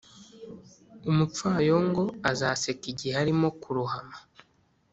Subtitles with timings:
[1.09, 4.17] umupfayongo azaseka igihe arimo kurohama